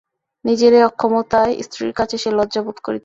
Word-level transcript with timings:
নিজের 0.45 0.71
এই 0.73 0.83
অক্ষমতায় 0.83 1.53
স্ত্রীর 1.63 1.91
কাছে 1.93 2.15
সে 2.17 2.29
লজ্জা 2.31 2.61
বোধ 2.61 2.77
করিতে 2.77 2.87
থাকে। 2.87 2.99